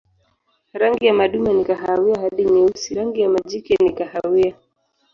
Rangi 0.73 1.05
ya 1.05 1.13
madume 1.13 1.53
ni 1.53 1.65
kahawia 1.65 2.19
hadi 2.19 2.45
nyeusi, 2.45 2.95
rangi 2.95 3.21
ya 3.21 3.29
majike 3.29 3.75
ni 3.83 3.93
kahawia. 3.93 4.55